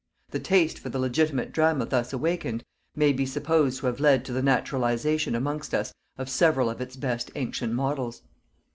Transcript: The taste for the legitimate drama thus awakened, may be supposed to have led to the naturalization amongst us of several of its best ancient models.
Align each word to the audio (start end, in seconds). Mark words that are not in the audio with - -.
The 0.31 0.39
taste 0.39 0.79
for 0.79 0.89
the 0.89 0.97
legitimate 0.97 1.51
drama 1.51 1.85
thus 1.85 2.11
awakened, 2.11 2.63
may 2.95 3.13
be 3.13 3.23
supposed 3.23 3.81
to 3.81 3.85
have 3.85 3.99
led 3.99 4.25
to 4.25 4.33
the 4.33 4.41
naturalization 4.41 5.35
amongst 5.35 5.75
us 5.75 5.93
of 6.17 6.27
several 6.27 6.71
of 6.71 6.81
its 6.81 6.95
best 6.95 7.29
ancient 7.35 7.73
models. 7.73 8.23